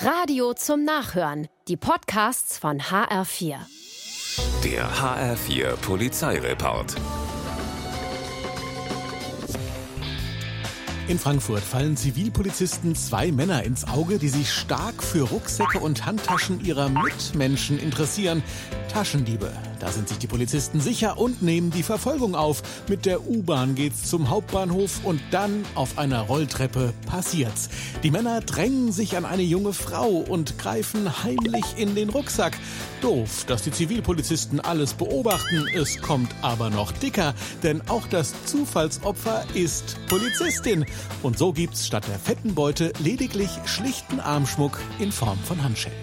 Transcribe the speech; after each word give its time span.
Radio 0.00 0.52
zum 0.54 0.84
Nachhören. 0.84 1.48
Die 1.68 1.76
Podcasts 1.76 2.58
von 2.58 2.80
HR4. 2.80 3.56
Der 4.64 4.90
HR4 4.90 5.76
Polizeireport. 5.76 6.96
In 11.06 11.18
Frankfurt 11.18 11.62
fallen 11.62 11.96
Zivilpolizisten 11.96 12.96
zwei 12.96 13.30
Männer 13.30 13.62
ins 13.62 13.86
Auge, 13.86 14.18
die 14.18 14.28
sich 14.28 14.52
stark 14.52 15.02
für 15.02 15.22
Rucksäcke 15.28 15.78
und 15.78 16.04
Handtaschen 16.04 16.64
ihrer 16.64 16.88
Mitmenschen 16.88 17.78
interessieren. 17.78 18.42
Taschendiebe. 18.92 19.52
Da 19.84 19.92
sind 19.92 20.08
sich 20.08 20.16
die 20.16 20.26
Polizisten 20.26 20.80
sicher 20.80 21.18
und 21.18 21.42
nehmen 21.42 21.70
die 21.70 21.82
Verfolgung 21.82 22.34
auf. 22.34 22.62
Mit 22.88 23.04
der 23.04 23.28
U-Bahn 23.28 23.74
geht's 23.74 24.04
zum 24.08 24.30
Hauptbahnhof 24.30 25.04
und 25.04 25.20
dann 25.30 25.62
auf 25.74 25.98
einer 25.98 26.22
Rolltreppe 26.22 26.94
passiert's. 27.06 27.68
Die 28.02 28.10
Männer 28.10 28.40
drängen 28.40 28.92
sich 28.92 29.14
an 29.18 29.26
eine 29.26 29.42
junge 29.42 29.74
Frau 29.74 30.08
und 30.08 30.56
greifen 30.56 31.22
heimlich 31.22 31.66
in 31.76 31.94
den 31.94 32.08
Rucksack. 32.08 32.56
Doof, 33.02 33.44
dass 33.46 33.60
die 33.60 33.72
Zivilpolizisten 33.72 34.58
alles 34.58 34.94
beobachten. 34.94 35.68
Es 35.74 36.00
kommt 36.00 36.34
aber 36.40 36.70
noch 36.70 36.90
dicker, 36.90 37.34
denn 37.62 37.86
auch 37.90 38.06
das 38.06 38.32
Zufallsopfer 38.46 39.44
ist 39.52 39.98
Polizistin. 40.08 40.86
Und 41.22 41.36
so 41.36 41.52
gibt's 41.52 41.86
statt 41.86 42.06
der 42.08 42.18
fetten 42.18 42.54
Beute 42.54 42.90
lediglich 43.00 43.50
schlichten 43.66 44.18
Armschmuck 44.18 44.80
in 44.98 45.12
Form 45.12 45.38
von 45.40 45.62
Handschellen. 45.62 45.98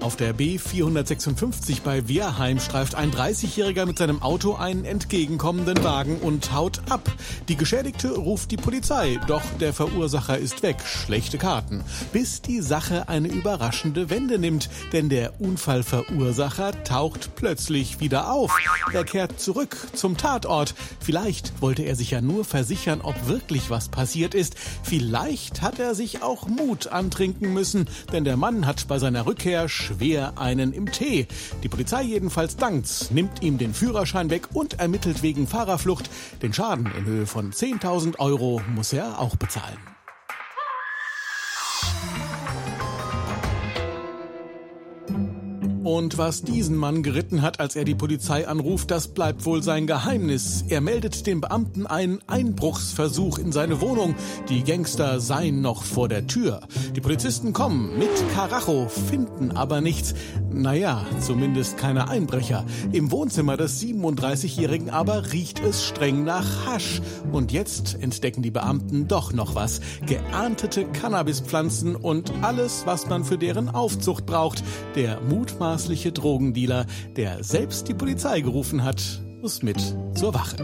Auf 0.00 0.14
der 0.14 0.32
B456 0.32 1.82
bei 1.82 2.06
Wehrheim 2.06 2.60
streift 2.60 2.94
ein 2.94 3.10
30-Jähriger 3.10 3.84
mit 3.84 3.98
seinem 3.98 4.22
Auto 4.22 4.54
einen 4.54 4.84
entgegenkommenden 4.84 5.82
Wagen 5.82 6.18
und 6.18 6.52
haut 6.52 6.80
ab. 6.88 7.10
Die 7.48 7.56
Geschädigte 7.56 8.12
ruft 8.12 8.52
die 8.52 8.56
Polizei, 8.56 9.18
doch 9.26 9.42
der 9.60 9.72
Verursacher 9.72 10.38
ist 10.38 10.62
weg. 10.62 10.76
Schlechte 10.84 11.36
Karten. 11.36 11.82
Bis 12.12 12.40
die 12.42 12.60
Sache 12.60 13.08
eine 13.08 13.26
überraschende 13.26 14.08
Wende 14.08 14.38
nimmt, 14.38 14.70
denn 14.92 15.08
der 15.08 15.40
Unfallverursacher 15.40 16.84
taucht 16.84 17.34
plötzlich 17.34 17.98
wieder 17.98 18.32
auf. 18.32 18.56
Er 18.92 19.04
kehrt 19.04 19.40
zurück 19.40 19.76
zum 19.94 20.16
Tatort. 20.16 20.74
Vielleicht 21.00 21.60
wollte 21.60 21.82
er 21.82 21.96
sich 21.96 22.12
ja 22.12 22.20
nur 22.20 22.44
versichern, 22.44 23.00
ob 23.00 23.26
wirklich 23.26 23.68
was 23.68 23.88
passiert 23.88 24.34
ist. 24.34 24.54
Vielleicht 24.84 25.60
hat 25.60 25.80
er 25.80 25.96
sich 25.96 26.22
auch 26.22 26.46
Mut 26.46 26.86
antrinken 26.86 27.52
müssen, 27.52 27.88
denn 28.12 28.22
der 28.22 28.36
Mann 28.36 28.64
hat 28.64 28.86
bei 28.86 29.00
seiner 29.00 29.26
Rückkehr 29.26 29.68
schwer 29.88 30.34
einen 30.36 30.72
im 30.72 30.90
Tee. 30.92 31.26
Die 31.62 31.68
Polizei 31.68 32.02
jedenfalls 32.02 32.56
dankt's, 32.56 33.10
nimmt 33.10 33.42
ihm 33.42 33.58
den 33.58 33.72
Führerschein 33.72 34.30
weg 34.30 34.48
und 34.52 34.78
ermittelt 34.78 35.22
wegen 35.22 35.46
Fahrerflucht. 35.46 36.10
Den 36.42 36.52
Schaden 36.52 36.86
in 36.98 37.04
Höhe 37.04 37.26
von 37.26 37.52
10.000 37.52 38.18
Euro 38.18 38.60
muss 38.74 38.92
er 38.92 39.18
auch 39.18 39.36
bezahlen. 39.36 39.97
Und 45.88 46.18
was 46.18 46.42
diesen 46.42 46.76
Mann 46.76 47.02
geritten 47.02 47.40
hat, 47.40 47.60
als 47.60 47.74
er 47.74 47.84
die 47.84 47.94
Polizei 47.94 48.46
anruft, 48.46 48.90
das 48.90 49.08
bleibt 49.08 49.46
wohl 49.46 49.62
sein 49.62 49.86
Geheimnis. 49.86 50.66
Er 50.68 50.82
meldet 50.82 51.26
dem 51.26 51.40
Beamten 51.40 51.86
einen 51.86 52.18
Einbruchsversuch 52.26 53.38
in 53.38 53.52
seine 53.52 53.80
Wohnung. 53.80 54.14
Die 54.50 54.64
Gangster 54.64 55.18
seien 55.18 55.62
noch 55.62 55.84
vor 55.84 56.10
der 56.10 56.26
Tür. 56.26 56.60
Die 56.94 57.00
Polizisten 57.00 57.54
kommen 57.54 57.98
mit 57.98 58.10
Karacho, 58.34 58.86
finden 58.88 59.52
aber 59.52 59.80
nichts. 59.80 60.12
Naja, 60.52 61.06
zumindest 61.20 61.78
keine 61.78 62.10
Einbrecher. 62.10 62.66
Im 62.92 63.10
Wohnzimmer 63.10 63.56
des 63.56 63.80
37-Jährigen 63.80 64.90
aber 64.90 65.32
riecht 65.32 65.58
es 65.60 65.86
streng 65.86 66.22
nach 66.22 66.66
Hasch. 66.66 67.00
Und 67.32 67.50
jetzt 67.50 67.96
entdecken 67.98 68.42
die 68.42 68.50
Beamten 68.50 69.08
doch 69.08 69.32
noch 69.32 69.54
was. 69.54 69.80
Geerntete 70.04 70.84
Cannabispflanzen 70.84 71.96
und 71.96 72.30
alles, 72.42 72.82
was 72.84 73.08
man 73.08 73.24
für 73.24 73.38
deren 73.38 73.70
Aufzucht 73.70 74.26
braucht. 74.26 74.62
Der 74.94 75.18
mutmaßliche 75.22 75.77
mutmaßliche 75.78 76.10
Drogendealer, 76.10 76.86
der 77.14 77.44
selbst 77.44 77.86
die 77.86 77.94
Polizei 77.94 78.40
gerufen 78.40 78.82
hat, 78.82 79.00
muss 79.40 79.62
mit 79.62 79.78
zur 80.14 80.34
Wache. 80.34 80.56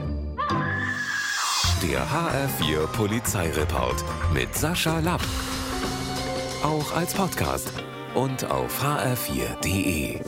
Der 1.82 2.04
HR4 2.08 2.86
Polizeireport 2.88 4.04
mit 4.32 4.52
Sascha 4.56 4.98
Lapp. 4.98 5.22
Auch 6.64 6.96
als 6.96 7.14
Podcast 7.14 7.70
und 8.16 8.50
auf 8.50 8.82
hr4.de. 8.82 10.18